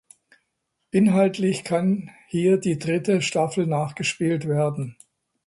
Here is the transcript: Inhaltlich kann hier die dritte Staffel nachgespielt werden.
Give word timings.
Inhaltlich 0.89 1.63
kann 1.63 2.09
hier 2.27 2.57
die 2.57 2.79
dritte 2.79 3.21
Staffel 3.21 3.67
nachgespielt 3.67 4.47
werden. 4.47 4.97